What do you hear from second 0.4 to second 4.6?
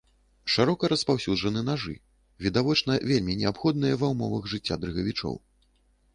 Шырока распаўсюджаны нажы, відавочна вельмі неабходныя ва ўмовах